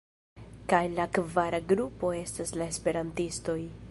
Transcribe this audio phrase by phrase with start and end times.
[0.71, 3.59] Kaj la kvara grupo estas la esperantistoj.